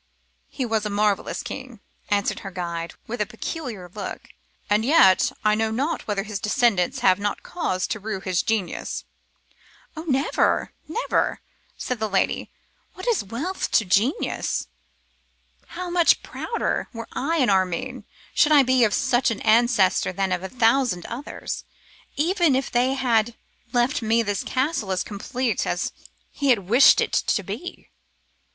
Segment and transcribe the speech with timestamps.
[0.49, 4.29] 'He was a marvellous being,' answered her guide, with a peculiar look,
[4.67, 9.05] 'and yet I know not whether his descendants have not cause to rue his genius.'
[9.95, 10.01] 'Oh!
[10.05, 11.41] never, never!'
[11.77, 12.49] said the lady;
[12.95, 14.67] 'what is wealth to genius?
[15.67, 20.31] How much prouder, were I an Armine, should I be of such an ancestor than
[20.31, 21.63] of a thousand others,
[22.15, 23.35] even if they had
[23.71, 25.91] left me this castle as complete as
[26.31, 27.91] he wished it to be!